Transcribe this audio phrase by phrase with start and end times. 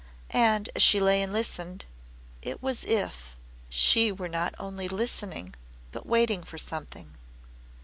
[0.33, 1.85] And as she lay and listened,
[2.41, 3.35] it was as if
[3.69, 5.53] she were not only listening
[5.91, 7.13] but waiting for something.